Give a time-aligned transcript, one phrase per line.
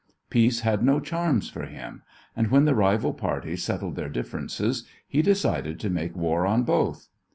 [0.31, 2.01] Peace had no charms for him,
[2.35, 7.07] and when the rival parties settled their differences he decided to make war on both.